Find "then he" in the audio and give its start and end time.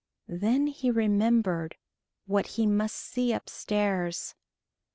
0.27-0.89